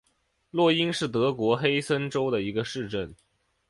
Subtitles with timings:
[0.49, 3.13] 洛因是德国黑森州的一个市镇。